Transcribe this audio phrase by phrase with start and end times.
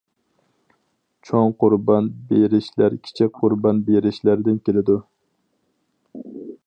[1.29, 4.97] چوڭ قۇربان بېرىشلەر كىچىك قۇربان بېرىشلەردىن كېلىدۇ.